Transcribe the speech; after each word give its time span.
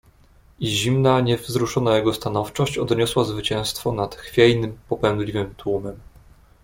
"I 0.59 0.67
zimna, 0.67 1.21
niewzruszona 1.21 1.97
jego 1.97 2.13
stanowczość 2.13 2.77
odniosła 2.77 3.23
zwycięstwo 3.23 3.91
nad 3.91 4.15
chwiejnym, 4.15 4.77
popędliwym 4.89 5.55
tłumem." 5.55 5.99